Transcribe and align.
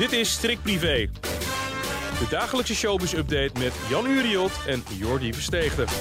Dit 0.00 0.12
is 0.12 0.30
Strik 0.30 0.62
Privé. 0.62 1.08
De 2.18 2.26
dagelijkse 2.30 2.74
showbiz-update 2.74 3.58
met 3.58 3.72
Jan 3.88 4.06
Uriot 4.06 4.52
en 4.66 4.82
Jordi 4.98 5.32
Versteegde. 5.32 5.84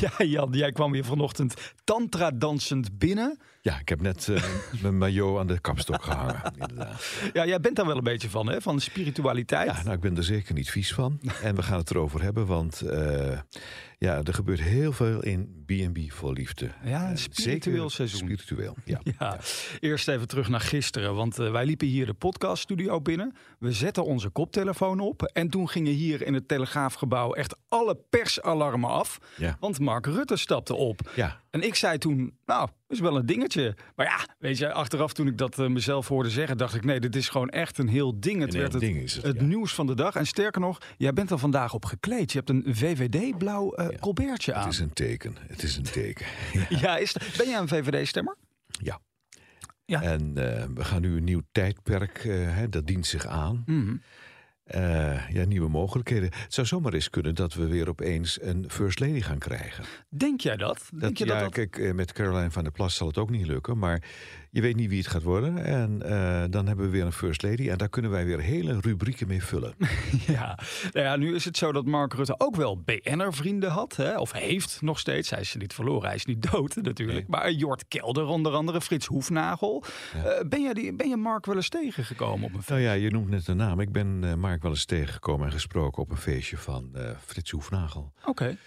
Ja, 0.00 0.24
Jan, 0.24 0.48
jij 0.52 0.72
kwam 0.72 0.92
hier 0.92 1.04
vanochtend 1.04 1.72
tantra 1.84 2.30
dansend 2.30 2.98
binnen. 2.98 3.38
Ja, 3.62 3.78
ik 3.78 3.88
heb 3.88 4.00
net 4.00 4.26
uh, 4.26 4.42
mijn 4.82 4.98
maillot 4.98 5.38
aan 5.38 5.46
de 5.46 5.60
kapstok 5.60 6.02
gehangen. 6.02 6.42
Inderdaad. 6.58 7.04
Ja, 7.32 7.46
jij 7.46 7.60
bent 7.60 7.76
daar 7.76 7.86
wel 7.86 7.96
een 7.96 8.04
beetje 8.04 8.30
van, 8.30 8.48
hè? 8.48 8.60
Van 8.60 8.80
spiritualiteit. 8.80 9.70
Ja, 9.70 9.82
nou, 9.82 9.94
ik 9.94 10.00
ben 10.00 10.16
er 10.16 10.24
zeker 10.24 10.54
niet 10.54 10.70
vies 10.70 10.94
van. 10.94 11.20
En 11.42 11.54
we 11.54 11.62
gaan 11.62 11.78
het 11.78 11.90
erover 11.90 12.22
hebben, 12.22 12.46
want 12.46 12.82
uh, 12.84 13.38
ja, 14.04 14.22
er 14.22 14.34
gebeurt 14.34 14.60
heel 14.60 14.92
veel 14.92 15.22
in 15.22 15.64
B&B 15.66 16.12
voor 16.12 16.32
liefde. 16.32 16.70
Ja, 16.84 17.10
een 17.10 17.18
spiritueel 17.18 17.90
zeker 17.90 17.90
seizoen. 17.90 18.18
Spiritueel, 18.18 18.76
ja. 18.84 19.00
Ja. 19.18 19.38
Eerst 19.80 20.08
even 20.08 20.28
terug 20.28 20.48
naar 20.48 20.60
gisteren, 20.60 21.14
want 21.14 21.38
uh, 21.38 21.50
wij 21.50 21.64
liepen 21.64 21.86
hier 21.86 22.06
de 22.06 22.14
podcaststudio 22.14 23.00
binnen. 23.00 23.34
We 23.58 23.72
zetten 23.72 24.04
onze 24.04 24.28
koptelefoon 24.28 25.00
op 25.00 25.22
en 25.22 25.48
toen 25.48 25.68
gingen 25.68 25.92
hier 25.92 26.22
in 26.22 26.34
het 26.34 26.48
Telegraafgebouw 26.48 27.32
echt 27.32 27.56
alle 27.68 27.98
persalarmen 28.10 28.90
af. 28.90 29.18
Ja. 29.36 29.56
Want 29.60 29.78
Mark 29.78 30.06
Rutte 30.06 30.36
stapte 30.36 30.74
op. 30.74 31.10
Ja. 31.14 31.40
En 31.50 31.62
ik 31.62 31.74
zei 31.74 31.98
toen, 31.98 32.38
nou, 32.46 32.68
is 32.90 33.00
wel 33.00 33.16
een 33.16 33.26
dingetje. 33.26 33.76
Maar 33.96 34.06
ja, 34.06 34.34
weet 34.38 34.58
je, 34.58 34.72
achteraf 34.72 35.12
toen 35.12 35.26
ik 35.26 35.38
dat 35.38 35.58
uh, 35.58 35.66
mezelf 35.66 36.08
hoorde 36.08 36.30
zeggen, 36.30 36.56
dacht 36.56 36.74
ik, 36.74 36.84
nee, 36.84 37.00
dit 37.00 37.16
is 37.16 37.28
gewoon 37.28 37.48
echt 37.48 37.78
een 37.78 37.88
heel 37.88 38.20
ding. 38.20 38.40
Het 38.40 38.54
Een 38.54 38.60
werd 38.60 38.72
het, 38.72 38.80
ding 38.80 38.96
is 38.96 39.14
het, 39.14 39.24
het 39.24 39.36
ja. 39.36 39.42
nieuws 39.42 39.74
van 39.74 39.86
de 39.86 39.94
dag. 39.94 40.14
En 40.14 40.26
sterker 40.26 40.60
nog, 40.60 40.78
jij 40.96 41.12
bent 41.12 41.30
er 41.30 41.38
vandaag 41.38 41.74
op 41.74 41.84
gekleed. 41.84 42.32
Je 42.32 42.38
hebt 42.38 42.50
een 42.50 42.64
VVD-blauw 42.66 43.78
uh, 43.78 43.88
colbertje 44.00 44.54
aan. 44.54 44.64
Het 44.64 44.72
is 44.72 44.78
een 44.78 44.92
teken, 44.92 45.36
het 45.46 45.62
is 45.62 45.76
een 45.76 45.82
teken. 45.82 46.26
Ja, 46.68 46.96
is 46.96 47.16
ben 47.36 47.48
jij 47.48 47.58
een 47.58 47.68
VVD-stemmer? 47.68 48.36
Ja. 48.66 49.00
Ja. 49.84 50.02
En 50.02 50.28
uh, 50.28 50.34
we 50.74 50.84
gaan 50.84 51.00
nu 51.00 51.16
een 51.16 51.24
nieuw 51.24 51.42
tijdperk, 51.52 52.22
hè, 52.22 52.68
dat 52.68 52.86
dient 52.86 53.06
zich 53.06 53.26
aan. 53.26 53.62
Mm. 53.66 54.00
Uh, 54.74 55.30
ja, 55.30 55.44
nieuwe 55.44 55.68
mogelijkheden. 55.68 56.30
Het 56.32 56.54
zou 56.54 56.66
zomaar 56.66 56.92
eens 56.92 57.10
kunnen 57.10 57.34
dat 57.34 57.54
we 57.54 57.66
weer 57.66 57.88
opeens 57.88 58.42
een 58.42 58.64
first 58.68 59.00
lady 59.00 59.20
gaan 59.20 59.38
krijgen. 59.38 59.84
Denk 60.08 60.40
jij 60.40 60.56
dat? 60.56 60.88
dat 60.90 61.00
Denk 61.00 61.18
je 61.18 61.26
ja, 61.26 61.32
dat, 61.32 61.40
dat... 61.42 61.52
kijk, 61.52 61.78
eh, 61.78 61.92
met 61.92 62.12
Caroline 62.12 62.50
van 62.50 62.62
der 62.62 62.72
Plas 62.72 62.94
zal 62.94 63.06
het 63.06 63.18
ook 63.18 63.30
niet 63.30 63.46
lukken. 63.46 63.78
Maar 63.78 64.02
je 64.50 64.60
weet 64.60 64.76
niet 64.76 64.88
wie 64.88 64.98
het 64.98 65.06
gaat 65.06 65.22
worden. 65.22 65.64
En 65.64 66.00
uh, 66.04 66.44
dan 66.50 66.66
hebben 66.66 66.84
we 66.84 66.90
weer 66.90 67.04
een 67.04 67.12
first 67.12 67.42
lady. 67.42 67.70
En 67.70 67.78
daar 67.78 67.88
kunnen 67.88 68.10
wij 68.10 68.24
weer 68.24 68.40
hele 68.40 68.80
rubrieken 68.80 69.26
mee 69.26 69.44
vullen. 69.44 69.74
ja. 70.26 70.58
Nou 70.92 71.06
ja, 71.06 71.16
nu 71.16 71.34
is 71.34 71.44
het 71.44 71.56
zo 71.56 71.72
dat 71.72 71.84
Mark 71.84 72.14
Rutte 72.14 72.34
ook 72.38 72.56
wel 72.56 72.82
BN'er-vrienden 72.82 73.70
had. 73.70 73.96
Hè? 73.96 74.18
Of 74.18 74.32
heeft 74.32 74.82
nog 74.82 74.98
steeds. 74.98 75.30
Hij 75.30 75.40
is 75.40 75.54
niet 75.58 75.74
verloren. 75.74 76.06
Hij 76.06 76.16
is 76.16 76.24
niet 76.24 76.52
dood 76.52 76.76
natuurlijk. 76.76 77.28
Nee. 77.28 77.40
Maar 77.40 77.50
Jort 77.50 77.88
Kelder 77.88 78.26
onder 78.26 78.52
andere. 78.52 78.80
Frits 78.80 79.06
Hoefnagel. 79.06 79.84
Ja. 80.14 80.24
Uh, 80.24 80.48
ben, 80.48 80.62
jij 80.62 80.74
die, 80.74 80.94
ben 80.94 81.08
je 81.08 81.16
Mark 81.16 81.46
wel 81.46 81.56
eens 81.56 81.68
tegengekomen 81.68 82.44
op 82.46 82.54
een 82.54 82.62
feest? 82.62 82.68
Nou 82.68 82.80
ja, 82.80 82.92
je 82.92 83.10
noemt 83.10 83.28
net 83.28 83.46
de 83.46 83.54
naam. 83.54 83.80
Ik 83.80 83.92
ben 83.92 84.20
uh, 84.24 84.34
Mark 84.34 84.62
wel 84.62 84.70
eens 84.70 84.84
tegengekomen 84.84 85.46
en 85.46 85.52
gesproken 85.52 86.02
op 86.02 86.10
een 86.10 86.16
feestje 86.16 86.56
van 86.56 86.96
Frits 87.24 87.50
Hoefnagel. 87.50 88.12
Oké. 88.18 88.28
Okay. 88.28 88.58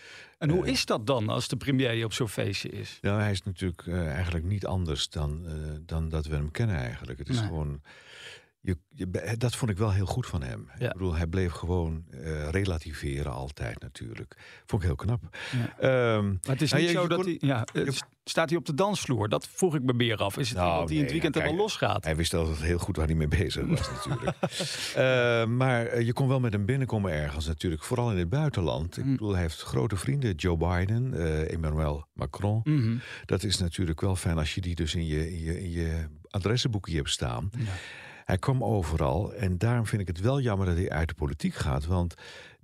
En 0.43 0.49
hoe 0.49 0.67
is 0.67 0.85
dat 0.85 1.07
dan 1.07 1.29
als 1.29 1.47
de 1.47 1.57
premier 1.57 2.05
op 2.05 2.13
zo'n 2.13 2.29
feestje 2.29 2.69
is? 2.69 2.97
Nou, 3.01 3.21
hij 3.21 3.31
is 3.31 3.43
natuurlijk 3.43 3.85
uh, 3.85 4.13
eigenlijk 4.13 4.45
niet 4.45 4.65
anders 4.65 5.09
dan, 5.09 5.43
uh, 5.45 5.53
dan 5.81 6.09
dat 6.09 6.25
we 6.25 6.35
hem 6.35 6.51
kennen 6.51 6.75
eigenlijk. 6.75 7.19
Het 7.19 7.29
is 7.29 7.39
nee. 7.39 7.47
gewoon... 7.47 7.81
Je, 8.59 8.77
je, 8.89 9.37
dat 9.37 9.55
vond 9.55 9.71
ik 9.71 9.77
wel 9.77 9.91
heel 9.91 10.05
goed 10.05 10.25
van 10.25 10.43
hem. 10.43 10.69
Ja. 10.79 10.87
Ik 10.87 10.93
bedoel, 10.93 11.15
hij 11.15 11.27
bleef 11.27 11.51
gewoon 11.51 12.05
uh, 12.09 12.49
relativeren 12.49 13.31
altijd 13.31 13.81
natuurlijk. 13.81 14.61
Vond 14.65 14.81
ik 14.81 14.87
heel 14.87 14.97
knap. 14.97 15.37
Ja. 15.79 16.15
Um, 16.15 16.39
maar 16.41 16.51
het 16.51 16.61
is 16.61 16.73
niet 16.73 16.81
nou, 16.81 16.93
je, 16.93 16.99
zo 17.01 17.07
dat 17.07 17.25
hij... 17.25 17.37
Ja, 17.39 17.65
staat 18.23 18.49
hij 18.49 18.57
op 18.57 18.65
de 18.65 18.73
dansvloer? 18.73 19.29
Dat 19.29 19.47
vroeg 19.53 19.75
ik 19.75 19.81
me 19.81 19.93
meer 19.93 20.17
af. 20.17 20.37
Is 20.37 20.49
het 20.49 20.57
nou, 20.57 20.79
dat 20.79 20.89
hij 20.89 20.97
in 20.97 21.03
het 21.03 21.11
weekend 21.11 21.35
er 21.35 21.43
wel 21.43 21.55
los 21.55 21.75
gaat? 21.75 22.03
Hij 22.03 22.15
wist 22.15 22.33
altijd 22.33 22.61
heel 22.61 22.77
goed 22.77 22.95
waar 22.95 23.05
hij 23.05 23.15
mee 23.15 23.27
bezig 23.27 23.65
was 23.65 23.89
natuurlijk. 23.89 24.37
uh, 24.97 25.45
maar 25.59 26.01
je 26.01 26.13
kon 26.13 26.27
wel 26.27 26.39
met 26.39 26.53
hem 26.53 26.65
binnenkomen 26.65 27.11
ergens 27.11 27.47
natuurlijk. 27.47 27.83
Vooral 27.83 28.11
in 28.11 28.17
het 28.17 28.29
buitenland. 28.29 28.97
Ik 28.97 29.05
bedoel, 29.05 29.31
hij 29.31 29.41
heeft 29.41 29.61
grote 29.61 29.95
vrienden. 29.95 30.35
Joe 30.35 30.57
Biden, 30.57 31.13
uh, 31.13 31.53
Emmanuel 31.53 32.07
Macron. 32.13 32.61
Mhm. 32.63 32.75
Mm 32.75 32.81
-hmm. 32.81 33.01
Dat 33.25 33.43
is 33.43 33.57
natuurlijk 33.57 34.01
wel 34.01 34.15
fijn 34.15 34.37
als 34.37 34.55
je 34.55 34.61
die 34.61 34.75
dus 34.75 34.95
in 34.95 35.05
je, 35.05 35.31
in 35.31 35.39
je, 35.39 35.61
in 35.63 35.71
je 35.71 36.05
adressenboekje 36.29 36.95
hebt 36.95 37.09
staan. 37.09 37.49
Ja. 37.57 37.63
Hij 38.25 38.37
kwam 38.37 38.63
overal 38.63 39.33
en 39.33 39.57
daarom 39.57 39.85
vind 39.85 40.01
ik 40.01 40.07
het 40.07 40.19
wel 40.19 40.41
jammer 40.41 40.65
dat 40.65 40.75
hij 40.75 40.89
uit 40.89 41.07
de 41.07 41.13
politiek 41.13 41.55
gaat. 41.55 41.85
Want 41.85 42.15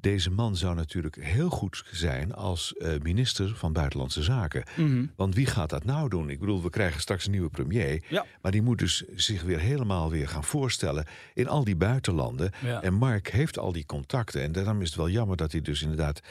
deze 0.02 0.32
man 0.32 0.56
zou 0.56 0.76
natuurlijk 0.76 1.16
heel 1.22 1.50
goed 1.50 1.84
zijn 1.92 2.34
als 2.34 2.74
uh, 2.78 2.92
minister 3.02 3.56
van 3.56 3.74
Buitenlandse 3.74 4.24
Zaken. 4.24 4.64
Mhm. 4.76 4.82
Mm 4.82 4.88
-hmm. 4.92 5.12
Want 5.16 5.36
wie 5.36 5.46
gaat 5.46 5.70
dat 5.70 5.86
nou 5.86 6.10
doen? 6.10 6.30
Ik 6.30 6.40
bedoel, 6.40 6.62
we 6.62 6.70
krijgen 6.70 7.02
straks 7.02 7.26
een 7.26 7.32
nieuwe 7.32 7.50
premier. 7.50 8.04
Ja. 8.08 8.26
Maar 8.42 8.52
die 8.52 8.62
moet 8.62 8.78
dus 8.78 9.04
zich 9.16 9.42
weer 9.44 9.60
helemaal 9.60 10.10
weer 10.10 10.28
gaan 10.28 10.44
voorstellen 10.44 11.06
in 11.34 11.48
al 11.48 11.64
die 11.64 11.76
buitenlanden. 11.76 12.52
Ja. 12.64 12.82
En 12.82 12.94
Mark 12.94 13.30
heeft 13.32 13.60
al 13.60 13.72
die 13.72 13.86
contacten. 13.86 14.42
En 14.42 14.52
daarom 14.52 14.82
is 14.82 14.88
het 14.88 14.98
wel 14.98 15.10
jammer 15.10 15.38
dat 15.38 15.52
hij 15.52 15.62
dus 15.62 15.82
inderdaad 15.82 16.22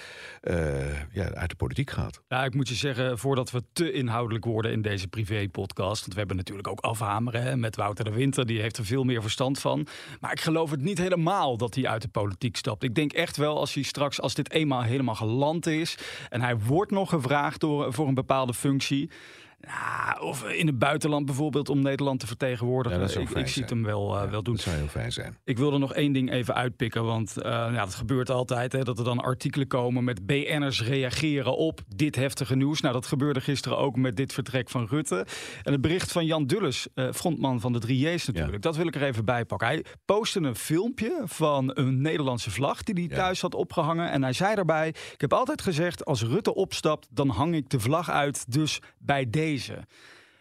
uh, 0.43 0.56
ja, 1.12 1.31
uit 1.33 1.50
de 1.50 1.56
politiek 1.56 1.91
gaat. 1.91 2.23
Ja, 2.29 2.45
ik 2.45 2.55
moet 2.55 2.69
je 2.69 2.75
zeggen, 2.75 3.19
voordat 3.19 3.50
we 3.50 3.62
te 3.73 3.93
inhoudelijk 3.93 4.45
worden 4.45 4.73
in 4.73 4.83
deze 4.83 5.09
privé-podcast. 5.09 6.00
Want 6.00 6.12
we 6.12 6.19
hebben 6.19 6.37
natuurlijk 6.37 6.69
ook 6.69 6.81
afhameren 6.81 7.43
hè, 7.43 7.56
met 7.56 7.77
Wouter 7.77 8.05
de 8.05 8.11
Winter. 8.11 8.47
Die 8.47 8.61
heeft 8.61 8.77
er 8.77 8.85
veel 8.85 9.05
meer 9.05 9.23
verstand 9.23 9.59
van. 9.59 9.87
Maar 10.21 10.33
ik 10.33 10.41
geloof 10.41 10.71
het 10.71 10.81
niet 10.81 10.99
helemaal 10.99 11.56
dat 11.56 11.75
hij 11.75 11.87
uit 11.87 12.03
de 12.03 12.09
politiek 12.09 12.56
stapt. 12.56 12.83
Ik 12.83 12.95
denk 12.95 13.12
echt 13.12 13.37
wel 13.37 13.58
als 13.59 13.75
hij 13.75 13.83
straks, 13.83 14.21
als 14.21 14.35
dit 14.35 14.53
eenmaal 14.53 14.83
helemaal 14.83 15.15
geland 15.15 15.67
is. 15.67 15.99
en 16.29 16.41
hij 16.41 16.59
wordt 16.59 16.91
nog 16.91 17.09
gevraagd 17.09 17.61
door, 17.61 17.93
voor 17.93 18.09
een 18.09 18.15
bepaalde 18.15 18.55
functie. 18.55 19.11
Nou, 19.61 20.21
of 20.21 20.49
in 20.51 20.67
het 20.67 20.79
buitenland 20.79 21.27
bijvoorbeeld 21.27 21.69
om 21.69 21.83
Nederland 21.83 22.21
te 22.21 22.27
vertegenwoordigen. 22.27 22.99
Ja, 23.01 23.21
ik, 23.21 23.31
ik 23.31 23.49
zie 23.49 23.63
het 23.63 23.71
hem 23.71 23.83
wel, 23.83 24.15
uh, 24.15 24.23
ja, 24.23 24.31
wel 24.31 24.43
doen. 24.43 24.55
Dat 24.55 24.63
zou 24.63 24.77
heel 24.77 24.87
fijn 24.87 25.13
zijn. 25.13 25.39
Ik 25.45 25.59
wilde 25.59 25.79
nog 25.79 25.95
één 25.95 26.13
ding 26.13 26.31
even 26.31 26.55
uitpikken. 26.55 27.05
Want 27.05 27.35
uh, 27.39 27.43
ja, 27.45 27.85
dat 27.85 27.95
gebeurt 27.95 28.31
altijd. 28.31 28.73
Hè, 28.73 28.83
dat 28.83 28.99
er 28.99 29.05
dan 29.05 29.21
artikelen 29.21 29.67
komen 29.67 30.05
met 30.05 30.27
BN'ers 30.27 30.83
reageren 30.83 31.57
op 31.57 31.81
dit 31.97 32.17
heftige 32.17 32.57
nieuws. 32.57 32.81
Nou, 32.81 32.95
dat 32.95 33.07
gebeurde 33.07 33.41
gisteren 33.41 33.79
ook 33.79 33.97
met 33.97 34.17
dit 34.17 34.33
vertrek 34.33 34.69
van 34.69 34.87
Rutte. 34.87 35.27
En 35.63 35.73
het 35.73 35.81
bericht 35.81 36.13
van 36.13 36.27
Jan 36.27 36.47
Dulles, 36.47 36.89
uh, 36.95 37.13
frontman 37.13 37.61
van 37.61 37.73
de 37.73 37.81
3J's 37.87 38.27
natuurlijk. 38.27 38.55
Ja. 38.55 38.59
Dat 38.59 38.77
wil 38.77 38.87
ik 38.87 38.95
er 38.95 39.03
even 39.03 39.25
bij 39.25 39.45
pakken. 39.45 39.67
Hij 39.67 39.85
postte 40.05 40.41
een 40.41 40.57
filmpje 40.57 41.23
van 41.25 41.71
een 41.75 42.01
Nederlandse 42.01 42.51
vlag 42.51 42.83
die 42.83 43.07
hij 43.07 43.17
thuis 43.17 43.41
had 43.41 43.55
opgehangen. 43.55 44.11
En 44.11 44.23
hij 44.23 44.33
zei 44.33 44.55
daarbij, 44.55 44.89
ik 44.89 45.21
heb 45.21 45.33
altijd 45.33 45.63
gezegd, 45.63 46.05
als 46.05 46.23
Rutte 46.23 46.55
opstapt, 46.55 47.09
dan 47.11 47.29
hang 47.29 47.55
ik 47.55 47.69
de 47.71 47.81
vlag 47.81 48.11
uit. 48.11 48.53
Dus 48.53 48.81
bij 48.99 49.31
deze. 49.31 49.47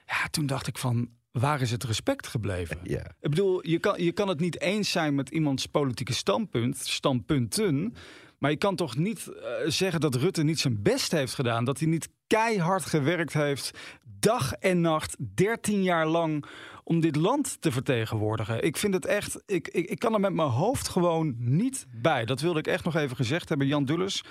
Ja, 0.05 0.27
toen 0.31 0.45
dacht 0.45 0.67
ik 0.67 0.77
van, 0.77 1.09
waar 1.31 1.61
is 1.61 1.71
het 1.71 1.83
respect 1.83 2.27
gebleven? 2.27 2.79
Ja. 2.83 3.11
Ik 3.21 3.29
bedoel, 3.29 3.67
je 3.67 3.79
kan, 3.79 4.03
je 4.03 4.11
kan 4.11 4.27
het 4.27 4.39
niet 4.39 4.61
eens 4.61 4.91
zijn 4.91 5.15
met 5.15 5.29
iemands 5.29 5.65
politieke 5.65 6.13
standpunt, 6.13 6.77
standpunten. 6.77 7.93
Maar 8.37 8.51
je 8.51 8.57
kan 8.57 8.75
toch 8.75 8.97
niet 8.97 9.27
uh, 9.27 9.43
zeggen 9.65 9.99
dat 9.99 10.15
Rutte 10.15 10.43
niet 10.43 10.59
zijn 10.59 10.81
best 10.81 11.11
heeft 11.11 11.33
gedaan. 11.33 11.65
Dat 11.65 11.79
hij 11.79 11.87
niet 11.87 12.09
keihard 12.27 12.85
gewerkt 12.85 13.33
heeft, 13.33 13.77
dag 14.19 14.53
en 14.53 14.81
nacht, 14.81 15.15
13 15.35 15.83
jaar 15.83 16.07
lang, 16.07 16.45
om 16.83 16.99
dit 16.99 17.15
land 17.15 17.61
te 17.61 17.71
vertegenwoordigen. 17.71 18.63
Ik 18.63 18.77
vind 18.77 18.93
het 18.93 19.05
echt, 19.05 19.41
ik, 19.45 19.67
ik, 19.67 19.89
ik 19.89 19.99
kan 19.99 20.13
er 20.13 20.19
met 20.19 20.33
mijn 20.33 20.49
hoofd 20.49 20.87
gewoon 20.87 21.35
niet 21.37 21.85
bij. 21.91 22.25
Dat 22.25 22.41
wilde 22.41 22.59
ik 22.59 22.67
echt 22.67 22.83
nog 22.83 22.95
even 22.95 23.15
gezegd 23.15 23.49
hebben. 23.49 23.67
Jan 23.67 23.85
Dulles. 23.85 24.23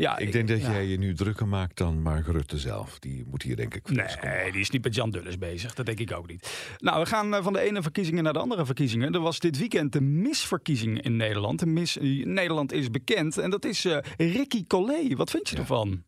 Ja, 0.00 0.18
ik 0.18 0.32
denk 0.32 0.48
dat 0.48 0.60
ja. 0.60 0.72
jij 0.72 0.86
je 0.86 0.98
nu 0.98 1.14
drukker 1.14 1.48
maakt 1.48 1.76
dan 1.76 2.02
Mark 2.02 2.26
Rutte 2.26 2.58
zelf. 2.58 2.98
Die 2.98 3.24
moet 3.26 3.42
hier 3.42 3.56
denk 3.56 3.74
ik... 3.74 3.90
Nee, 3.90 4.52
die 4.52 4.60
is 4.60 4.70
niet 4.70 4.84
met 4.84 4.94
Jan 4.94 5.10
Dulles 5.10 5.38
bezig. 5.38 5.74
Dat 5.74 5.86
denk 5.86 5.98
ik 5.98 6.12
ook 6.12 6.28
niet. 6.28 6.74
Nou, 6.78 7.00
we 7.00 7.06
gaan 7.06 7.42
van 7.42 7.52
de 7.52 7.60
ene 7.60 7.82
verkiezingen 7.82 8.24
naar 8.24 8.32
de 8.32 8.38
andere 8.38 8.66
verkiezingen. 8.66 9.14
Er 9.14 9.20
was 9.20 9.38
dit 9.38 9.58
weekend 9.58 9.92
de 9.92 10.00
misverkiezing 10.00 11.02
in 11.02 11.16
Nederland. 11.16 11.58
De 11.58 11.66
mis, 11.66 11.98
Nederland 12.22 12.72
is 12.72 12.90
bekend. 12.90 13.38
En 13.38 13.50
dat 13.50 13.64
is 13.64 13.84
uh, 13.84 13.98
Ricky 14.16 14.66
Collet. 14.66 15.14
Wat 15.14 15.30
vind 15.30 15.48
je 15.48 15.54
ja. 15.54 15.60
ervan? 15.60 16.04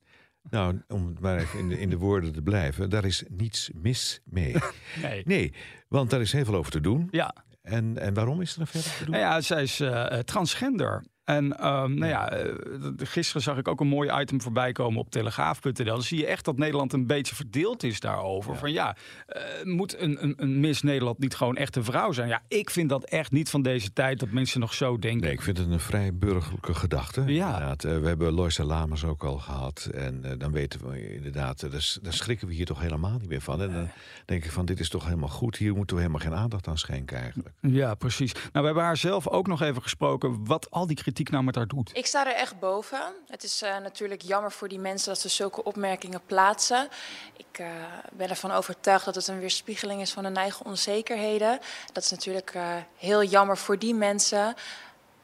Nou, 0.50 0.82
om 0.88 1.16
maar 1.20 1.38
even 1.38 1.58
in 1.58 1.68
de, 1.68 1.78
in 1.78 1.90
de 1.90 1.98
woorden 1.98 2.32
te 2.32 2.42
blijven. 2.42 2.90
Daar 2.90 3.04
is 3.04 3.24
niets 3.28 3.70
mis 3.74 4.20
mee. 4.24 4.54
nee. 5.02 5.22
nee, 5.24 5.52
want 5.88 6.10
daar 6.10 6.20
is 6.20 6.32
heel 6.32 6.44
veel 6.44 6.54
over 6.54 6.72
te 6.72 6.80
doen. 6.80 7.08
Ja. 7.10 7.34
En, 7.62 7.98
en 7.98 8.14
waarom 8.14 8.40
is 8.40 8.54
er 8.54 8.60
een 8.60 8.66
verder 8.66 8.96
te 8.96 9.04
doen? 9.04 9.14
Nou 9.14 9.24
ja, 9.24 9.40
zij 9.40 9.62
is 9.62 9.80
uh, 9.80 10.04
transgender. 10.04 11.04
En 11.36 11.58
ehm, 11.58 11.94
nou 11.94 12.10
ja, 12.10 12.44
uh, 12.44 12.52
gisteren 12.96 13.42
zag 13.42 13.58
ik 13.58 13.68
ook 13.68 13.80
een 13.80 13.86
mooi 13.86 14.20
item 14.20 14.40
voorbij 14.40 14.72
komen 14.72 15.00
op 15.00 15.10
telegraaf.nl. 15.10 15.84
Dan 15.84 16.02
zie 16.02 16.18
je 16.18 16.26
echt 16.26 16.44
dat 16.44 16.56
Nederland 16.56 16.92
een 16.92 17.06
beetje 17.06 17.34
verdeeld 17.34 17.82
is 17.82 18.00
daarover. 18.00 18.56
Van 18.56 18.72
ja, 18.72 18.96
uh, 19.28 19.74
moet 19.74 19.98
een, 19.98 20.22
een, 20.22 20.34
een 20.36 20.60
Miss 20.60 20.82
Nederland 20.82 21.18
niet 21.18 21.34
gewoon 21.34 21.56
echt 21.56 21.76
een 21.76 21.84
vrouw 21.84 22.12
zijn? 22.12 22.28
Ja, 22.28 22.42
ik 22.48 22.70
vind 22.70 22.88
dat 22.88 23.04
echt 23.04 23.32
niet 23.32 23.50
van 23.50 23.62
deze 23.62 23.92
tijd 23.92 24.18
dat 24.18 24.30
mensen 24.30 24.60
nog 24.60 24.74
zo 24.74 24.98
denken. 24.98 25.20
Nee, 25.20 25.32
ik 25.32 25.42
vind 25.42 25.58
het 25.58 25.70
een 25.70 25.80
vrij 25.80 26.14
burgerlijke 26.14 26.74
gedachte. 26.74 27.22
Ja. 27.26 27.60
Uh, 27.60 27.98
we 27.98 28.06
hebben 28.06 28.32
Loisa 28.32 28.64
Lamers 28.64 29.04
ook 29.04 29.24
al 29.24 29.38
gehad. 29.38 29.88
En 29.94 30.24
dan 30.38 30.52
weten 30.52 30.90
we 30.90 31.14
inderdaad, 31.14 31.60
daar 32.02 32.12
schrikken 32.12 32.48
we 32.48 32.54
hier 32.54 32.66
toch 32.66 32.80
helemaal 32.80 33.18
niet 33.18 33.28
meer 33.28 33.40
van. 33.40 33.62
En 33.62 33.72
dan 33.72 33.88
denk 34.24 34.44
ik 34.44 34.50
van, 34.50 34.66
dit 34.66 34.80
is 34.80 34.88
toch 34.88 35.04
helemaal 35.04 35.28
goed. 35.28 35.56
Hier 35.56 35.74
moeten 35.74 35.96
we 35.96 36.02
helemaal 36.02 36.24
geen 36.24 36.34
aandacht 36.34 36.68
aan 36.68 36.78
schenken 36.78 37.16
eigenlijk. 37.16 37.50
Ja, 37.60 37.94
precies. 37.94 38.32
Nou, 38.32 38.48
we 38.52 38.64
hebben 38.64 38.82
haar 38.82 38.96
zelf 38.96 39.28
ook 39.28 39.46
nog 39.46 39.62
even 39.62 39.82
gesproken 39.82 40.44
wat 40.44 40.70
al 40.70 40.86
die 40.86 40.96
kritiek 40.96 41.21
nou 41.30 41.44
met 41.44 41.54
haar 41.54 41.66
doet. 41.66 41.90
Ik 41.94 42.06
sta 42.06 42.26
er 42.26 42.34
echt 42.34 42.58
boven. 42.58 43.00
Het 43.28 43.42
is 43.42 43.62
uh, 43.62 43.78
natuurlijk 43.78 44.22
jammer 44.22 44.52
voor 44.52 44.68
die 44.68 44.78
mensen 44.78 45.08
dat 45.08 45.20
ze 45.20 45.28
zulke 45.28 45.64
opmerkingen 45.64 46.20
plaatsen. 46.26 46.88
Ik 47.36 47.58
uh, 47.58 47.66
ben 48.12 48.28
ervan 48.28 48.50
overtuigd 48.50 49.04
dat 49.04 49.14
het 49.14 49.28
een 49.28 49.40
weerspiegeling 49.40 50.00
is 50.00 50.12
van 50.12 50.24
hun 50.24 50.36
eigen 50.36 50.66
onzekerheden. 50.66 51.58
Dat 51.92 52.02
is 52.04 52.10
natuurlijk 52.10 52.54
uh, 52.54 52.74
heel 52.96 53.24
jammer 53.24 53.58
voor 53.58 53.78
die 53.78 53.94
mensen 53.94 54.54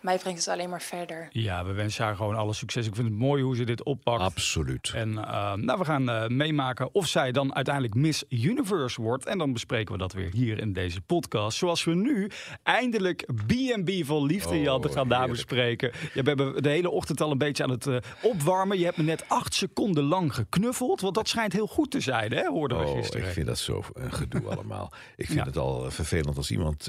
mij 0.09 0.19
brengt 0.19 0.39
het 0.39 0.49
alleen 0.49 0.71
maar 0.71 0.83
verder. 0.83 1.29
Ja, 1.31 1.65
we 1.65 1.73
wensen 1.73 2.05
haar 2.05 2.17
gewoon 2.17 2.35
alle 2.35 2.53
succes. 2.53 2.87
Ik 2.87 2.95
vind 2.95 3.09
het 3.09 3.19
mooi 3.19 3.43
hoe 3.43 3.57
ze 3.57 3.65
dit 3.65 3.83
oppakt. 3.83 4.21
Absoluut. 4.21 4.93
En 4.95 5.09
uh, 5.13 5.55
nou, 5.55 5.79
we 5.79 5.85
gaan 5.85 6.09
uh, 6.09 6.27
meemaken 6.27 6.95
of 6.95 7.07
zij 7.07 7.33
dan 7.33 7.55
uiteindelijk 7.55 7.95
Miss 7.95 8.25
Universe 8.29 9.03
wordt. 9.03 9.27
En 9.27 9.39
dan 9.39 9.53
bespreken 9.53 9.93
we 9.93 9.99
dat 9.99 10.13
weer 10.13 10.31
hier 10.33 10.59
in 10.59 10.73
deze 10.73 11.01
podcast. 11.01 11.59
Zoals 11.59 11.85
we 11.85 11.95
nu 11.95 12.31
eindelijk 12.63 13.27
B&B 13.47 13.91
vol 14.05 14.27
liefde, 14.27 14.55
oh, 14.55 14.63
Jan, 14.63 14.91
gaan 14.91 15.09
daar 15.09 15.29
bespreken. 15.29 15.91
Ja, 16.15 16.23
we 16.23 16.29
hebben 16.29 16.63
de 16.63 16.69
hele 16.69 16.91
ochtend 16.91 17.21
al 17.21 17.31
een 17.31 17.39
beetje 17.39 17.63
aan 17.63 17.71
het 17.71 17.87
uh, 17.87 17.97
opwarmen. 18.23 18.79
Je 18.79 18.85
hebt 18.85 18.97
me 18.97 19.03
net 19.03 19.25
acht 19.29 19.55
seconden 19.55 20.05
lang 20.05 20.35
geknuffeld. 20.35 21.01
Want 21.01 21.15
dat 21.15 21.29
schijnt 21.29 21.53
heel 21.53 21.67
goed 21.67 21.91
te 21.91 22.01
zijn, 22.01 22.33
hè? 22.33 22.47
hoorden 22.47 22.79
we 22.79 22.87
oh, 22.87 22.97
gisteren. 22.97 23.27
Ik 23.27 23.33
vind 23.33 23.47
dat 23.47 23.59
zo 23.59 23.83
een 23.93 24.13
gedoe 24.13 24.49
allemaal. 24.55 24.93
Ik 25.17 25.27
vind 25.27 25.39
ja. 25.39 25.45
het 25.45 25.57
al 25.57 25.91
vervelend 25.91 26.37
als 26.37 26.51
iemand 26.51 26.83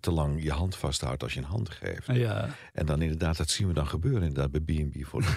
te 0.00 0.10
lang 0.10 0.42
je 0.42 0.52
hand 0.52 0.76
vasthoudt 0.76 1.22
als 1.22 1.32
je 1.32 1.38
een 1.38 1.44
hand 1.44 1.70
geeft. 1.70 2.06
Ja. 2.06 2.48
En 2.72 2.86
dan 2.86 3.02
inderdaad, 3.02 3.36
dat 3.36 3.50
zien 3.50 3.66
we 3.66 3.72
dan 3.72 3.86
gebeuren 3.86 4.22
inderdaad 4.22 4.50
bij 4.50 4.60
B&B 4.60 5.06
voor 5.06 5.24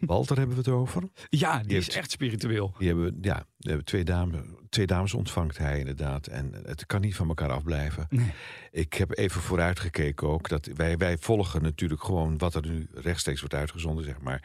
Walter 0.00 0.36
hebben 0.36 0.56
we 0.56 0.62
het 0.62 0.72
over. 0.72 1.02
Ja, 1.28 1.58
die, 1.58 1.68
die 1.68 1.76
is 1.76 1.84
heeft, 1.84 1.96
echt 1.98 2.10
spiritueel. 2.10 2.74
Die 2.78 2.88
hebben, 2.88 3.18
ja, 3.20 3.46
die 3.58 3.68
hebben 3.68 3.84
twee, 3.84 4.04
dames, 4.04 4.40
twee 4.68 4.86
dames 4.86 5.14
ontvangt 5.14 5.58
hij 5.58 5.78
inderdaad. 5.78 6.26
En 6.26 6.52
het 6.64 6.86
kan 6.86 7.00
niet 7.00 7.16
van 7.16 7.28
elkaar 7.28 7.50
afblijven. 7.50 8.06
Nee. 8.10 8.32
Ik 8.70 8.94
heb 8.94 9.18
even 9.18 9.40
vooruitgekeken 9.40 10.28
ook. 10.28 10.48
Dat 10.48 10.68
wij, 10.74 10.96
wij 10.96 11.18
volgen 11.18 11.62
natuurlijk 11.62 12.02
gewoon 12.02 12.38
wat 12.38 12.54
er 12.54 12.66
nu 12.66 12.88
rechtstreeks 12.94 13.40
wordt 13.40 13.54
uitgezonden, 13.54 14.04
zeg 14.04 14.20
maar. 14.20 14.42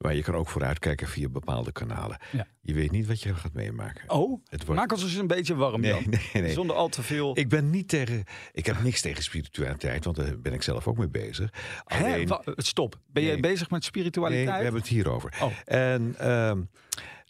Maar 0.00 0.14
je 0.14 0.22
kan 0.22 0.34
ook 0.34 0.48
vooruitkijken 0.48 1.08
via 1.08 1.28
bepaalde 1.28 1.72
kanalen. 1.72 2.18
Ja. 2.32 2.46
Je 2.60 2.74
weet 2.74 2.90
niet 2.90 3.06
wat 3.06 3.22
je 3.22 3.34
gaat 3.34 3.52
meemaken. 3.52 4.10
Oh, 4.10 4.44
het 4.48 4.64
wordt... 4.64 4.80
maak 4.80 4.92
ons 4.92 5.02
eens 5.02 5.14
een 5.14 5.26
beetje 5.26 5.54
warm 5.54 5.80
nee, 5.80 5.92
dan. 5.92 6.04
Nee, 6.32 6.42
nee. 6.42 6.52
Zonder 6.52 6.76
al 6.76 6.88
te 6.88 7.02
veel... 7.02 7.38
Ik 7.38 7.48
ben 7.48 7.70
niet 7.70 7.88
tegen... 7.88 8.24
Ik 8.52 8.66
heb 8.66 8.82
niks 8.82 9.00
tegen 9.00 9.22
spiritualiteit, 9.22 10.04
want 10.04 10.16
daar 10.16 10.38
ben 10.38 10.52
ik 10.52 10.62
zelf 10.62 10.86
ook 10.86 10.96
mee 10.96 11.08
bezig. 11.08 11.52
Alleen... 11.84 12.28
Hè? 12.28 12.52
Stop. 12.56 13.00
Ben 13.06 13.22
je 13.22 13.40
bezig 13.40 13.70
met 13.70 13.84
spiritualiteit? 13.84 14.46
Nee, 14.46 14.56
we 14.56 14.62
hebben 14.62 14.80
het 14.80 14.90
hierover. 14.90 15.38
Oh. 15.40 15.52
En... 15.64 16.16
Uh, 16.20 16.52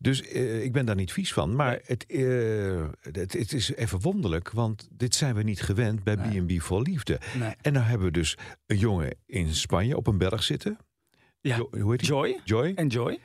dus 0.01 0.23
uh, 0.23 0.65
ik 0.65 0.73
ben 0.73 0.87
daar 0.87 0.95
niet 0.95 1.13
vies 1.13 1.33
van. 1.33 1.57
Maar 1.57 1.71
nee. 1.71 1.81
het, 1.85 2.05
uh, 2.09 2.89
het, 3.01 3.33
het, 3.33 3.53
is 3.53 3.75
even 3.75 4.01
wonderlijk, 4.01 4.51
want 4.51 4.89
dit 4.93 5.15
zijn 5.15 5.35
we 5.35 5.43
niet 5.43 5.63
gewend 5.63 6.05
bij 6.05 6.17
B&B 6.17 6.49
nee. 6.49 6.63
voor 6.63 6.83
Liefde. 6.83 7.21
Nee. 7.39 7.55
En 7.61 7.73
dan 7.73 7.83
hebben 7.83 8.07
we 8.07 8.13
dus 8.13 8.39
een 8.67 8.79
jongen 8.79 9.17
in 9.27 9.55
Spanje 9.55 9.97
op 9.97 10.07
een 10.07 10.19
berg 10.19 10.43
zitten. 10.43 10.79
Ja. 11.43 11.57
Jo 11.57 11.69
hoe 11.81 11.91
heet? 11.91 12.07
Joy. 12.07 12.41
Joy. 12.45 12.73
En 12.75 12.89
Joy. 12.89 13.19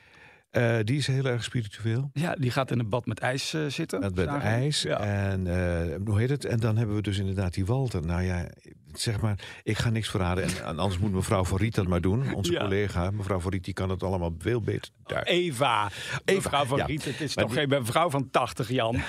Uh, 0.58 0.78
die 0.84 0.98
is 0.98 1.08
heel 1.08 1.26
erg 1.26 1.44
spiritueel. 1.44 2.10
Ja, 2.14 2.36
die 2.36 2.52
gaat 2.52 2.72
in 2.72 2.80
een 2.80 2.90
bad 2.90 3.06
met 3.06 3.20
ijs 3.20 3.54
uh, 3.54 3.66
zitten. 3.68 4.00
Met, 4.00 4.16
met 4.16 4.28
ijs. 4.28 4.82
Ja. 4.82 5.00
En 5.00 5.46
uh, 5.46 5.96
hoe 6.06 6.20
heet 6.20 6.30
het? 6.30 6.46
En 6.46 6.60
dan 6.60 6.78
hebben 6.78 6.96
we 6.96 7.02
dus 7.02 7.18
inderdaad 7.18 7.54
die 7.54 7.66
Walter. 7.66 8.06
Nou 8.06 8.22
ja, 8.24 8.48
zeg 8.94 9.22
maar, 9.22 9.40
ik 9.64 9.78
ga 9.78 9.90
niks 9.90 10.10
verraden. 10.10 10.44
En, 10.44 10.50
en 10.66 10.80
anders 10.80 10.98
moet 11.02 11.12
mevrouw 11.12 11.44
Van 11.46 11.58
Riet 11.58 11.76
dat 11.76 11.88
maar 11.88 12.02
doen. 12.02 12.34
Onze 12.34 12.52
Ja. 12.52 12.60
collega, 12.62 13.12
mevrouw 13.12 13.40
Van 13.40 13.52
Riet, 13.52 13.64
die 13.64 13.74
kan 13.74 13.90
het 13.90 14.04
allemaal 14.04 14.36
veel 14.40 14.62
beter. 14.62 14.92
Daar. 15.06 15.24
Eva. 15.24 15.86
Eva, 16.26 16.36
Mevrouw 16.36 16.66
van 16.66 16.78
ja. 16.78 16.86
Riet, 16.86 17.06
het 17.06 17.22
is 17.22 17.36
Maar 17.36 17.46
toch 17.46 17.54
die- 17.54 17.62
geen 17.68 17.70
mevrouw 17.80 18.10
van 18.10 18.30
80, 18.30 18.70
Jan? 18.70 18.96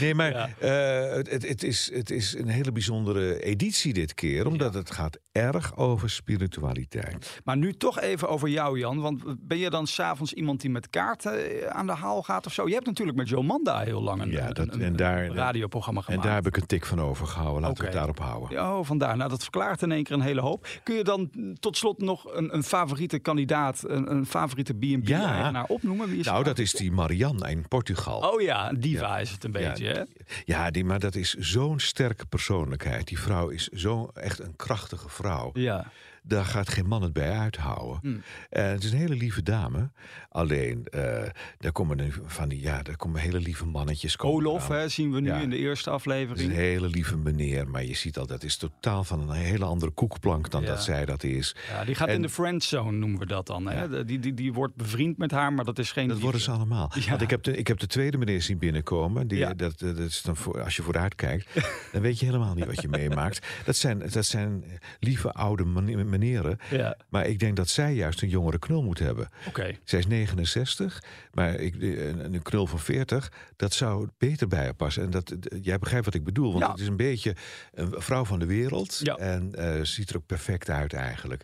Nee, 0.00 0.14
maar 0.14 0.32
eh, 0.58 1.14
het, 1.14 1.30
het, 1.30 1.48
het 1.48 1.62
is, 1.62 1.90
het 1.94 2.10
is 2.10 2.34
een 2.38 2.48
hele 2.48 2.72
bijzondere 2.72 3.42
editie 3.42 3.92
dit 3.92 4.14
keer. 4.14 4.46
Omdat 4.46 4.74
het 4.74 4.90
gaat 4.90 5.18
erg 5.32 5.76
over 5.76 6.10
spiritualiteit. 6.10 7.40
Maar 7.44 7.56
nu 7.56 7.72
toch 7.72 8.00
even 8.00 8.28
over 8.28 8.48
jou, 8.48 8.78
Jan. 8.78 9.00
Want 9.00 9.22
ben 9.46 9.58
je 9.58 9.70
dan 9.72 9.86
s'avonds 9.86 10.32
iemand 10.32 10.60
die 10.60 10.70
met 10.70 10.90
kaarten 10.90 11.60
eh, 11.62 11.66
aan 11.66 11.86
de 11.86 11.92
haal 11.92 12.22
gaat 12.22 12.46
of 12.46 12.52
zo? 12.52 12.66
Je 12.68 12.74
hebt 12.74 12.86
natuurlijk 12.86 13.18
met 13.18 13.28
Jomanda 13.28 13.80
heel 13.80 14.02
lang 14.02 14.22
een, 14.22 14.30
Ja, 14.30 14.48
dat- 14.52 14.72
een, 14.72 14.82
en 14.82 14.96
daar- 14.96 15.24
een 15.24 15.34
radioprogramma 15.34 16.00
En 16.00 16.06
gemaakt. 16.06 16.24
daar 16.24 16.34
heb 16.34 16.46
ik 16.46 16.56
een 16.56 16.66
tik 16.66 16.86
van 16.86 17.00
overgehouden. 17.00 17.60
Laten 17.62 17.76
we 17.76 17.80
Oké. 17.82 17.84
het 17.84 17.92
daarop 17.92 18.18
houden. 18.18 18.50
Ja, 18.50 18.78
Oh, 18.78 18.84
vandaar. 18.84 19.16
Nou, 19.16 19.30
dat 19.30 19.42
verklaart 19.42 19.82
in 19.82 19.92
één 19.92 20.02
keer 20.02 20.14
een 20.16 20.20
hele 20.22 20.40
hoop. 20.40 20.66
Kun 20.82 20.94
je 20.94 21.04
dan 21.04 21.30
mm, 21.32 21.58
tot 21.60 21.76
slot 21.76 21.98
nog 21.98 22.34
een, 22.34 22.54
een 22.54 22.62
favoriete 22.62 23.18
kandidaat, 23.18 23.84
een, 23.86 24.10
een 24.10 24.26
favoriete 24.26 24.74
B&B-eigenaar 24.74 25.64
opnoemen? 25.66 26.08
Wie 26.08 26.18
is 26.18 26.26
Nou, 26.26 26.44
dat 26.44 26.58
is 26.58 26.72
die 26.72 26.92
Marianne 26.92 27.50
in 27.50 27.68
Portugal. 27.68 28.30
Oh 28.32 28.40
ja, 28.40 28.68
een 28.70 28.80
diva 28.80 29.18
is 29.18 29.30
het 29.30 29.44
een 29.44 29.52
beetje, 29.52 29.86
hè? 29.86 30.02
Ja, 30.44 30.70
die, 30.70 30.84
maar 30.84 30.98
dat 31.00 31.14
is 31.14 31.34
zo'n 31.34 31.78
sterke 31.80 32.26
persoonlijkheid. 32.26 33.08
Die 33.08 33.18
vrouw 33.18 33.48
is 33.48 33.66
zo 33.68 34.10
echt 34.14 34.38
een 34.38 34.56
krachtige 34.56 35.08
vrouw. 35.08 35.50
Ja. 35.54 35.86
Daar 36.24 36.44
gaat 36.44 36.68
geen 36.68 36.86
man 36.86 37.02
het 37.02 37.12
bij 37.12 37.30
uithouden. 37.38 37.98
Hmm. 38.02 38.22
En 38.50 38.64
het 38.70 38.84
is 38.84 38.92
een 38.92 38.98
hele 38.98 39.14
lieve 39.16 39.42
dame. 39.42 39.90
Alleen, 40.28 40.84
eh, 40.90 41.22
daar 41.58 41.72
komen 41.72 41.96
nu 41.96 42.12
van 42.26 42.48
die, 42.48 42.60
ja, 42.60 42.82
daar 42.82 42.96
komen 42.96 43.20
hele 43.20 43.40
lieve 43.40 43.66
mannetjes. 43.66 44.16
komen 44.16 44.36
Olof, 44.36 44.68
hè, 44.68 44.88
zien 44.88 45.12
we 45.12 45.20
nu 45.20 45.28
Ja. 45.28 45.40
in 45.40 45.50
de 45.50 45.56
eerste 45.56 45.90
Dat 45.90 45.98
is 45.98 46.06
een 46.06 46.12
aflevering. 46.12 46.52
hele 46.52 46.88
lieve 46.88 47.16
meneer, 47.16 47.68
maar 47.68 47.84
je 47.84 47.94
ziet 47.94 48.18
al, 48.18 48.26
dat 48.26 48.42
is 48.42 48.56
totaal 48.56 49.04
van 49.04 49.20
een 49.20 49.36
hele 49.36 49.64
andere 49.64 49.92
koekplank 49.92 50.50
dan 50.50 50.60
Ja. 50.62 50.66
dat 50.68 50.82
zij 50.82 51.04
dat 51.04 51.22
is. 51.24 51.56
Ja, 51.68 51.84
die 51.84 51.94
gaat 51.94 52.08
En- 52.08 52.14
in 52.14 52.22
de 52.22 52.28
friendzone, 52.28 52.96
noemen 52.98 53.18
we 53.18 53.26
dat 53.26 53.46
dan. 53.46 53.66
Hè? 53.66 53.82
Ja. 53.84 54.02
Die, 54.02 54.18
die, 54.18 54.34
die 54.34 54.52
wordt 54.52 54.74
bevriend 54.76 55.18
met 55.18 55.30
haar, 55.30 55.52
maar 55.52 55.64
dat 55.64 55.78
is 55.78 55.92
geen 55.92 56.02
Dat 56.08 56.10
liefde. 56.12 56.22
worden 56.22 56.40
ze 56.40 56.50
allemaal. 56.50 56.90
Ja. 56.94 57.08
Want 57.10 57.22
ik 57.22 57.30
heb, 57.30 57.42
de, 57.42 57.56
ik 57.56 57.66
heb 57.66 57.78
de 57.78 57.86
tweede 57.86 58.18
meneer 58.18 58.42
zien 58.42 58.58
binnenkomen. 58.58 59.28
Die, 59.28 59.38
Ja. 59.38 59.54
dat, 59.54 59.78
dat 59.78 59.98
is 59.98 60.22
dan 60.22 60.36
voor, 60.36 60.62
als 60.62 60.76
je 60.76 60.82
vooruit 60.82 61.14
kijkt, 61.14 61.48
dan 61.92 62.02
weet 62.02 62.18
je 62.18 62.26
helemaal 62.26 62.54
niet 62.54 62.66
wat 62.66 62.82
je 62.82 62.88
meemaakt. 62.98 63.46
Dat 63.64 63.76
zijn, 63.76 63.98
dat 63.98 64.24
zijn 64.24 64.64
lieve 65.00 65.32
oude 65.32 65.64
mane- 65.64 66.10
meneren. 66.18 66.58
Ja, 66.70 66.96
Maar 67.08 67.26
ik 67.26 67.38
denk 67.38 67.56
dat 67.56 67.68
zij 67.68 67.94
juist 67.94 68.22
een 68.22 68.28
jongere 68.28 68.58
knul 68.58 68.82
moet 68.82 68.98
hebben. 68.98 69.28
oké. 69.48 69.70
Zij 69.84 69.98
is 69.98 70.06
69, 70.06 71.02
maar 71.32 71.54
ik, 71.54 71.74
een, 71.78 72.34
een 72.34 72.42
knul 72.42 72.66
van 72.66 72.78
40, 72.78 73.32
dat 73.56 73.72
zou 73.72 74.08
beter 74.18 74.48
bij 74.48 74.64
haar 74.64 74.74
passen. 74.74 75.02
En 75.02 75.10
dat, 75.10 75.34
jij 75.62 75.78
begrijpt 75.78 76.04
wat 76.04 76.14
ik 76.14 76.24
bedoel, 76.24 76.52
want 76.52 76.64
Ja. 76.64 76.70
het 76.70 76.80
is 76.80 76.86
een 76.86 76.96
beetje 76.96 77.36
een 77.74 77.94
vrouw 77.96 78.24
van 78.24 78.38
de 78.38 78.46
wereld. 78.46 79.00
Ja. 79.02 79.16
En 79.16 79.54
eh, 79.54 79.82
ziet 79.82 80.10
er 80.10 80.16
ook 80.16 80.26
perfect 80.26 80.70
uit 80.70 80.92
eigenlijk. 80.92 81.42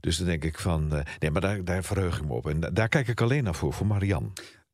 Dus 0.00 0.16
dan 0.16 0.26
denk 0.26 0.44
ik 0.44 0.58
van, 0.58 0.94
eh, 0.94 1.00
nee, 1.18 1.30
maar 1.30 1.40
daar, 1.40 1.64
daar 1.64 1.84
verheug 1.84 2.18
ik 2.18 2.24
me 2.24 2.32
op. 2.32 2.48
En 2.48 2.60
da- 2.60 2.70
daar 2.70 2.88
kijk 2.88 3.08
ik 3.08 3.20
alleen 3.20 3.44
naar 3.44 3.54
voor, 3.54 3.72
voor 3.72 3.86
Marianne. 3.86 4.28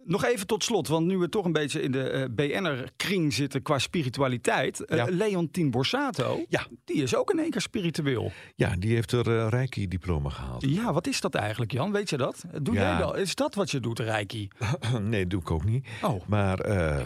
Nog 0.06 0.25
even 0.25 0.46
tot 0.46 0.64
slot, 0.64 0.88
want 0.88 1.06
nu 1.06 1.18
we 1.18 1.28
toch 1.28 1.44
een 1.44 1.52
beetje 1.52 1.82
in 1.82 1.92
de 1.92 2.08
eh, 2.10 2.25
BN'er-kring 2.30 3.32
zitten 3.32 3.62
qua 3.62 3.78
spiritualiteit. 3.78 4.84
eh, 4.84 4.96
Ja. 4.96 5.06
Leontien 5.10 5.70
Borsato, 5.70 6.44
Ja. 6.48 6.66
die 6.84 7.02
is 7.02 7.16
ook 7.16 7.30
in 7.30 7.38
één 7.38 7.50
keer 7.50 7.60
spiritueel. 7.60 8.32
Ja, 8.54 8.75
die 8.78 8.94
heeft 8.94 9.12
er 9.12 9.38
eh 9.38 9.46
Reiki-diploma 9.48 10.30
gehaald. 10.30 10.64
Ja, 10.68 10.92
wat 10.92 11.06
is 11.06 11.20
dat 11.20 11.34
eigenlijk, 11.34 11.72
Jan? 11.72 11.92
Weet 11.92 12.10
je 12.10 12.16
dat? 12.16 12.44
Doe 12.62 12.75
Ja. 12.75 12.80
jij 12.98 13.06
dat? 13.06 13.16
Is 13.16 13.34
dat 13.34 13.54
wat 13.54 13.70
je 13.70 13.80
doet, 13.80 13.98
Reiki? 13.98 14.48
nee, 15.00 15.26
doe 15.26 15.40
ik 15.40 15.50
ook 15.50 15.64
niet. 15.64 15.86
Oh, 16.02 16.22
Maar, 16.26 16.56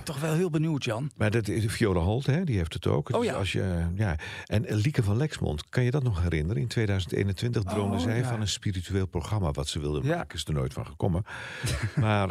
toch 0.02 0.21
wel 0.21 0.33
heel 0.35 0.50
benieuwd, 0.50 0.85
Jan. 0.85 1.11
maar 1.16 1.30
dat 1.30 1.49
is 1.49 1.64
Viola 1.73 2.00
Holt, 2.00 2.26
hè, 2.26 2.45
die 2.45 2.57
heeft 2.57 2.73
het 2.75 2.87
ook. 2.87 3.09
Oh 3.11 3.16
Dus 3.21 3.26
ja. 3.28 3.35
Als 3.35 3.52
je, 3.52 3.87
ja. 3.95 4.16
En 4.47 4.64
Lieke 4.69 5.02
van 5.02 5.16
Lexmond, 5.16 5.69
kan 5.69 5.83
je 5.85 5.90
dat 5.90 6.02
nog 6.02 6.23
herinneren? 6.23 6.62
In 6.62 6.69
2021 6.69 7.62
droomde 7.62 7.97
Oh, 7.97 8.02
zij 8.02 8.25
van 8.25 8.40
een 8.40 8.49
spiritueel 8.49 9.07
programma. 9.07 9.50
Wat 9.50 9.69
ze 9.69 9.80
wilde 9.80 10.02
maken, 10.09 10.37
is 10.38 10.45
er 10.45 10.52
nooit 10.52 10.73
van 10.73 10.87
gekomen. 10.87 11.25
maar 11.97 12.28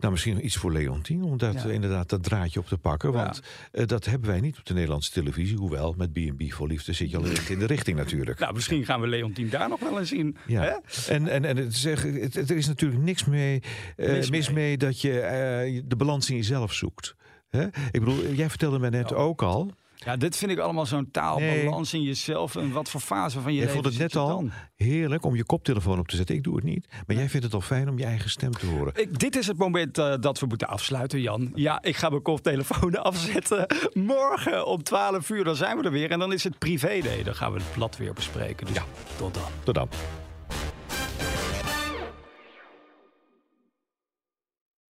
nou, 0.00 0.12
misschien 0.12 0.44
iets 0.44 0.56
voor 0.56 0.72
Leontien, 0.72 1.22
om 1.22 1.38
dat, 1.38 1.62
Ja. 1.62 1.68
inderdaad 1.68 2.08
dat 2.08 2.22
draadje 2.22 2.60
op 2.60 2.66
te 2.66 2.78
pakken. 2.78 3.10
Ja. 3.12 3.16
Want 3.16 3.40
eh, 3.72 3.86
dat 3.86 4.04
hebben 4.04 4.28
wij 4.30 4.40
niet 4.40 4.58
op 4.58 4.64
de 4.64 4.74
Nederlandse 4.74 5.10
televisie. 5.12 5.56
Hoewel, 5.56 5.94
met 5.96 6.12
B&B 6.12 6.52
voor 6.52 6.68
Liefde 6.68 6.92
zit 6.92 7.10
je 7.10 7.16
al 7.16 7.24
in 7.48 7.58
de 7.58 7.66
richting 7.66 7.96
natuurlijk. 7.96 8.38
Nou, 8.38 8.54
misschien 8.54 8.84
gaan 8.84 9.00
we 9.00 9.06
Leontien 9.06 9.48
daar 9.50 9.68
nog 9.68 9.80
wel 9.80 9.98
eens 9.98 10.12
in. 10.12 10.36
Ja, 10.46 10.62
Hè? 10.62 10.70
en, 11.14 11.28
en, 11.28 11.44
en 11.44 11.56
het 11.56 11.72
is 11.72 11.84
echt- 11.84 12.02
het, 12.02 12.50
er 12.50 12.56
is 12.56 12.66
natuurlijk 12.66 13.02
niks 13.02 13.24
mee, 13.24 13.62
eh, 13.96 14.08
Mis 14.08 14.30
mee. 14.30 14.50
mee. 14.52 14.76
dat 14.76 15.00
je 15.00 15.20
eh, 15.20 15.82
de 15.84 15.96
balans 15.96 16.30
in 16.30 16.36
jezelf 16.36 16.72
zoekt. 16.72 17.14
Hè? 17.48 17.64
Ik 17.66 17.90
bedoel, 18.00 18.32
jij 18.32 18.48
vertelde 18.48 18.78
mij 18.78 18.90
net 18.90 19.08
Ja. 19.08 19.16
ook 19.16 19.42
al. 19.42 19.72
Ja, 20.04 20.16
dit 20.16 20.36
vind 20.36 20.50
ik 20.50 20.58
allemaal 20.58 20.86
zo'n 20.86 21.10
taalbalans 21.10 21.94
in 21.94 22.02
jezelf. 22.02 22.56
En 22.56 22.72
wat 22.72 22.88
voor 22.88 23.00
fase 23.00 23.40
van 23.40 23.52
je 23.52 23.58
jij 23.58 23.66
leven 23.66 23.82
vond 23.82 23.94
het 23.94 24.02
net 24.02 24.16
al 24.16 24.28
dan? 24.28 24.52
heerlijk 24.74 25.24
om 25.24 25.36
je 25.36 25.44
koptelefoon 25.44 25.98
op 25.98 26.08
te 26.08 26.16
zetten. 26.16 26.34
Ik 26.34 26.42
doe 26.42 26.54
het 26.54 26.64
niet. 26.64 26.86
Maar 27.06 27.16
jij 27.16 27.28
vindt 27.28 27.44
het 27.44 27.54
toch 27.54 27.66
fijn 27.66 27.88
om 27.88 27.98
je 27.98 28.04
eigen 28.04 28.30
stem 28.30 28.52
te 28.52 28.66
horen. 28.66 28.92
Ik, 28.96 29.18
dit 29.18 29.36
is 29.36 29.46
het 29.46 29.56
moment 29.56 29.98
uh, 29.98 30.14
dat 30.20 30.40
we 30.40 30.46
moeten 30.46 30.68
afsluiten, 30.68 31.20
Jan. 31.20 31.52
Ja, 31.54 31.82
ik 31.82 31.96
ga 31.96 32.08
mijn 32.08 32.22
koptelefoon 32.22 33.02
afzetten. 33.10 33.66
Morgen 33.92 34.66
om 34.66 34.82
12 34.82 35.30
uur, 35.30 35.44
dan 35.44 35.56
zijn 35.56 35.76
we 35.76 35.82
er 35.82 35.90
weer. 35.90 36.10
En 36.10 36.18
dan 36.18 36.32
is 36.32 36.44
het 36.44 36.58
privé 36.58 37.00
day. 37.02 37.22
Dan 37.22 37.34
gaan 37.34 37.52
we 37.52 37.58
het 37.58 37.72
blad 37.72 37.96
weer 37.96 38.12
bespreken. 38.12 38.66
Dus 38.66 38.76
ja. 38.76 38.84
tot 39.16 39.34
dan. 39.34 39.42
Tot 39.64 39.74
dan. 39.74 39.88